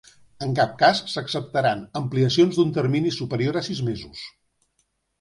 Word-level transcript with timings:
En 0.45 0.53
cap 0.59 0.71
cas 0.79 1.01
s'acceptaran 1.15 1.85
ampliacions 2.01 2.59
d'un 2.59 2.75
termini 2.81 3.15
superior 3.21 3.63
a 3.63 3.67
sis 3.71 3.87
mesos. 3.93 4.29